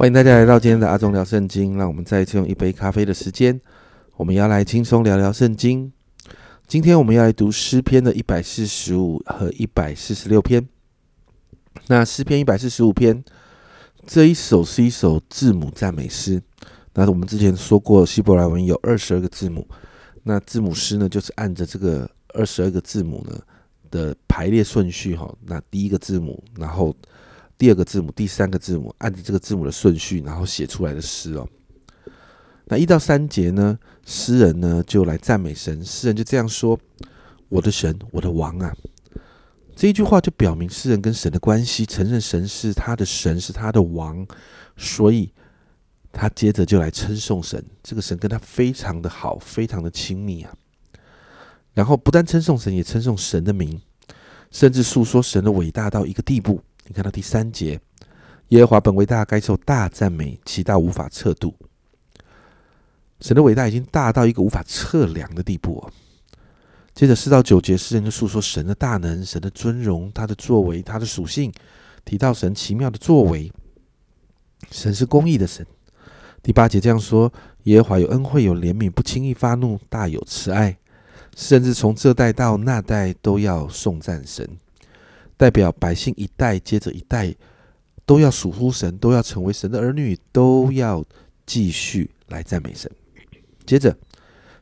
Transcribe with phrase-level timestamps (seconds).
[0.00, 1.76] 欢迎大家来到今天的阿忠聊圣经。
[1.76, 3.60] 让我们再一次用一杯咖啡的时间，
[4.16, 5.92] 我们要来轻松聊聊圣经。
[6.66, 10.66] 今天我们要来读诗篇的一百四十五和一百四十六篇。
[11.88, 13.22] 那诗篇一百四十五篇
[14.06, 16.42] 这一首是一首字母赞美诗。
[16.94, 19.68] 那我们之前说过，希伯来文有二十二个字母。
[20.22, 23.38] 那字母诗呢，就是按着这个二十二个字母呢
[23.90, 25.30] 的排列顺序哈。
[25.44, 26.96] 那第一个字母，然后。
[27.60, 31.46] 第二个字母，第三个字母，按着这个字母的顺序，然后写出来的诗哦。
[32.64, 36.80] 那一到三节呢，诗人呢就来赞美神，诗人就这样说
[37.50, 38.74] ：“我的神，我的王啊！”
[39.76, 44.26] 这一句话就表明诗人跟神的关系，承认神是他的神，是他的王，
[44.78, 45.30] 所以
[46.12, 47.62] 他接着就来称颂神。
[47.82, 50.54] 这个神跟他非常的好，非常的亲密啊。
[51.74, 53.78] 然后不但称颂神，也称颂神的名，
[54.50, 56.62] 甚至诉说神的伟大到一个地步。
[56.86, 57.80] 你看到第三节，
[58.48, 61.54] 耶和华本为大，该受大赞美，其大无法测度。
[63.20, 65.88] 神的伟大已经大到一个无法测量的地步。
[66.94, 71.52] 接着四到九节，诗人就诉说神的大能、神的尊荣、他的作为、他的属性，
[72.04, 73.52] 提到神奇妙的作为。
[74.70, 75.64] 神是公义的神。
[76.42, 77.32] 第八节这样说：
[77.64, 80.78] 耶和华有恩惠、有怜悯，不轻易发怒，大有慈爱，
[81.36, 84.48] 甚至从这代到那代都要颂赞神。
[85.40, 87.34] 代表百姓一代接着一代
[88.04, 91.02] 都要属乎神，都要成为神的儿女，都要
[91.46, 92.92] 继续来赞美神。
[93.64, 93.96] 接着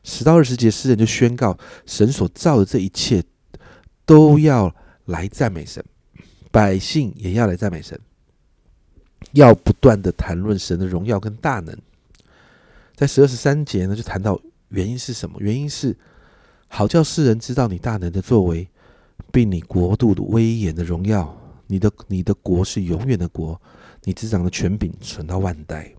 [0.05, 3.21] 十到二十节，诗人就宣告神所造的这一切
[4.05, 5.83] 都要来赞美神，
[6.49, 7.99] 百姓也要来赞美神，
[9.33, 11.77] 要不断的谈论神的荣耀跟大能。
[12.95, 15.35] 在十二十三节呢，就谈到原因是什么？
[15.41, 15.93] 原因是
[16.69, 18.65] 好叫世人知道你大能的作为。
[19.31, 21.35] 并你国度的威严的荣耀，
[21.67, 23.59] 你的你的国是永远的国，
[24.03, 25.93] 你执掌的权柄存到万代，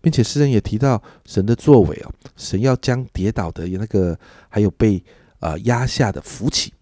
[0.00, 5.02] 并且诗人也提到神的作为啊，神要将跌倒的那个，还有被
[5.40, 6.72] 呃压下的扶起，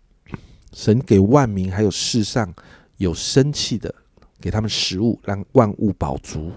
[0.72, 2.54] 神给万民还有世上
[2.98, 3.92] 有生气的，
[4.40, 6.52] 给他们食物，让万物饱足。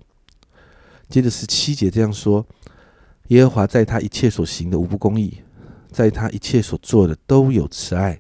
[1.10, 2.46] 接着十七节这样说：
[3.30, 5.40] 耶和华在他一切所行的无不公义，
[5.92, 8.20] 在他一切所做的都有慈爱。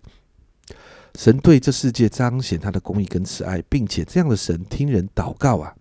[1.15, 5.75] 神对这世界彰显他的公义跟慈爱，并且这样的神听人祷告啊。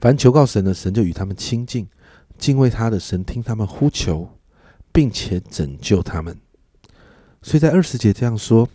[0.00, 1.84] 凡求告神的神，就与他们亲近；
[2.38, 4.38] 敬畏他的神，听他们呼求，
[4.92, 6.36] 并且拯救他们。
[7.42, 8.68] 所以在二十节这样说：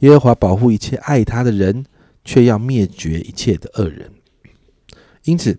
[0.00, 1.84] 耶和华保护一切爱他的人，
[2.24, 4.10] 却要灭绝一切的恶人。
[5.24, 5.56] 因此，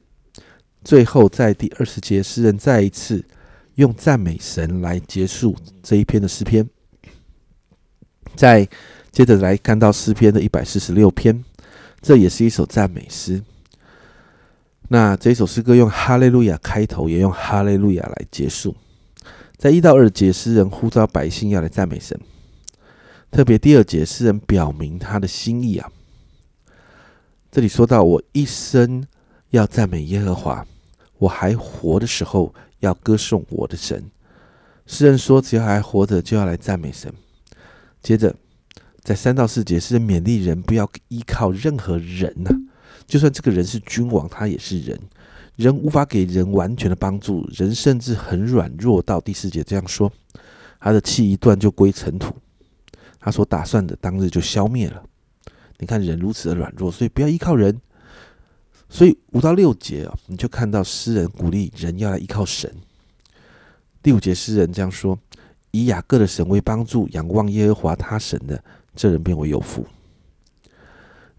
[0.84, 3.24] 最后在第二十节，诗人再一次
[3.76, 6.70] 用赞美神来结束这一篇的诗篇。
[8.36, 8.68] 再
[9.12, 11.44] 接着来看到诗篇的一百四十六篇，
[12.02, 13.42] 这也是一首赞美诗。
[14.90, 18.76] 那这首诗歌用哈利路亚开头，也用哈利路亚来结束。
[19.58, 22.20] 在一到二节，诗人呼召百姓要来赞美神。
[23.30, 25.90] 特别第二节，诗人表明他的心意啊。
[27.52, 29.06] 这里说到：“我一生
[29.52, 30.66] 要赞美耶和华，
[31.18, 34.04] 我还活的时候要歌颂我的神。”
[34.88, 37.14] 诗人说：“只要还活着，就要来赞美神。”
[38.02, 38.36] 接着，
[39.04, 42.50] 在三到四节是勉励人不要依靠任何人呐，
[43.06, 45.00] 就算这个人是君王，他也是人，
[45.56, 49.00] 人无法给人完全的帮助，人甚至很软弱。
[49.02, 50.12] 到第四节这样说，
[50.80, 52.34] 他的气一断就归尘土，
[53.20, 55.04] 他所打算的当日就消灭了。
[55.78, 57.80] 你看人如此的软弱，所以不要依靠人。
[58.90, 62.70] 所以五到六节啊，你就看到诗人鼓励人要来依靠神。
[64.02, 65.18] 第五节诗人这样说。
[65.72, 68.62] 以雅各的神为帮助，仰望耶和华他神的，
[68.96, 69.86] 这人便为有福。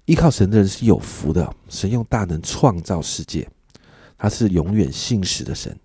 [0.07, 1.55] 依靠神的人是有福的。
[1.69, 3.49] 神用大能创造世界，
[4.19, 5.79] 他是永远信实的神。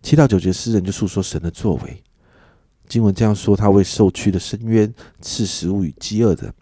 [0.00, 2.02] 七到九节诗人就诉说神的作为。
[2.88, 6.52] 经文这样说：他为受屈的深渊赐食物与饥饿的，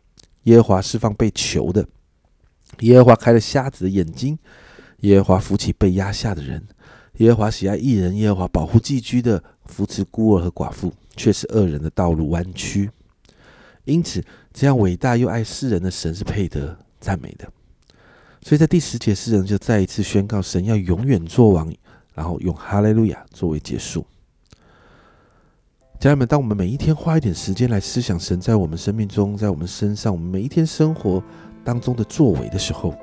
[0.44, 1.87] 耶和华释放被囚的，
[2.81, 4.39] 耶和华开了瞎子的眼睛，
[5.00, 6.67] 耶和华扶起被压下的人，
[7.19, 10.93] 耶和华喜爱义人，耶和华保护寄居的，扶持孤儿和寡妇。
[11.20, 12.90] 却是恶人的道路弯曲，
[13.84, 14.25] 因此
[14.55, 17.46] 这样伟大又爱世人的神是配得赞美的。
[18.40, 21.70] 所以在第十节，诗人就再一次宣告神要永远做王，
[22.14, 24.06] 然后用哈利路亚作为结束。
[25.99, 31.22] 家人们，当我们每一天花一点时间来思想神在我们生命中、在我们身上、我们每一天生活
[31.62, 32.94] 当中的作为的时候，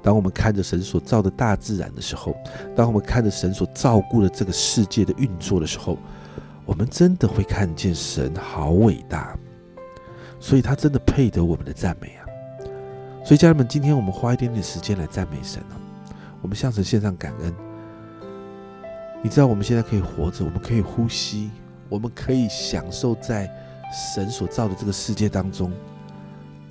[0.00, 2.36] 当我们看着神所造的大自然的时候，
[2.76, 5.98] 当我们看着神所照顾的这个世界的运作的时候，
[6.66, 9.38] 我们真的会看见神好伟大，
[10.40, 12.26] 所以他真的配得我们的赞美啊！
[13.24, 15.78] 所以家人们，今天我们花一点点时间来赞美神啊！
[16.42, 17.54] 我们向神献上感恩。
[19.22, 21.50] 你知道我们现在可以活着，我们可以呼吸，
[21.88, 23.50] 我们可以享受在
[24.14, 25.72] 神所造的这个世界当中，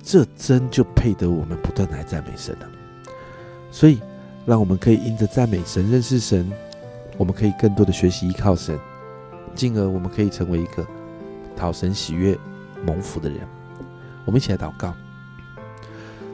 [0.02, 2.68] 这真就配得我们不断来赞美神了。
[3.70, 4.00] 所以，
[4.44, 6.50] 让我们可以因着赞美神、认识神，
[7.16, 8.78] 我们可以更多的学习依靠神，
[9.56, 10.86] 进而我们可以成为一个
[11.56, 12.38] 讨神喜悦、
[12.84, 13.40] 蒙福的人。
[14.26, 14.94] 我们一起来祷告。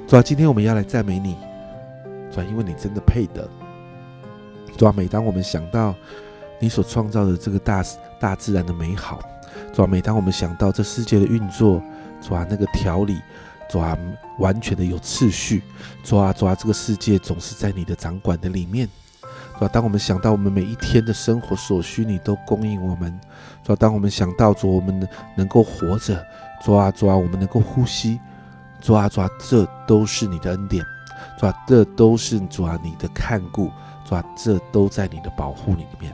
[0.08, 1.36] 主啊，今天我们要来赞美你，
[2.30, 3.48] 主啊，因为你真的配得。
[4.76, 5.94] 主啊，每当我们想到
[6.60, 7.84] 你所创造的这个大
[8.18, 9.20] 大自然的美好，
[9.72, 11.80] 主啊，每当我们想到这世界的运作，
[12.20, 13.20] 主啊，那个条理，
[13.70, 13.96] 主啊，
[14.38, 15.62] 完全的有次序，
[16.02, 18.88] 主啊，主啊，这个世界总是在你的掌管的里面，
[19.62, 23.16] 主啊，当我们想到我们每一天的生活所需，你都供应我们，
[23.62, 26.20] 主啊，当我们想到主我们能够活着，
[26.64, 28.18] 主啊，主啊，我们能够呼吸，
[28.80, 30.84] 主啊，主啊，这都是你的恩典，
[31.38, 33.70] 主啊，这都是主啊你的看顾。
[34.04, 36.12] 主啊，这都在你的保护里面。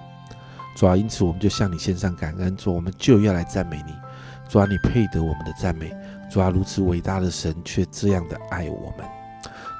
[0.76, 2.54] 主啊，因此我们就向你献上感恩。
[2.54, 3.94] 主，我们就要来赞美你。
[4.46, 5.90] 主啊，你配得我们的赞美。
[6.30, 9.17] 主啊，如此伟大的神却这样的爱我们。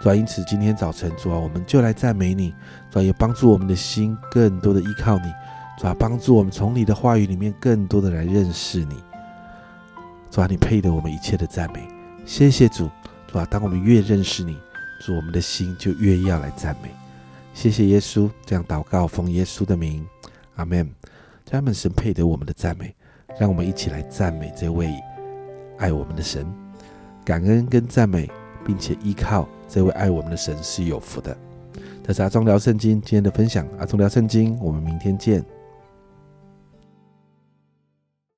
[0.00, 2.54] 主啊，因此今天早晨，主啊，我们就来赞美你。
[2.90, 5.32] 主啊，也帮助我们的心更多的依靠你。
[5.78, 8.96] 主啊，帮助我们从你的话语里面更多的来认识你。
[10.30, 11.86] 主啊，你配得我们一切的赞美。
[12.24, 12.88] 谢谢主。
[13.26, 14.56] 主啊，当我们越认识你，
[15.04, 16.90] 主我们的心就越要来赞美。
[17.52, 20.06] 谢谢耶稣，这样祷告，奉耶稣的名，
[20.54, 20.88] 阿门。
[21.44, 22.94] 家人们，神配得我们的赞美，
[23.40, 24.94] 让我们一起来赞美这位
[25.78, 26.46] 爱我们的神，
[27.24, 28.30] 感恩跟赞美，
[28.64, 31.36] 并且依靠这位爱我们的神是有福的。
[32.02, 35.44] 这是阿忠聊圣经今天的分享，阿忠聊圣经，我们明天见。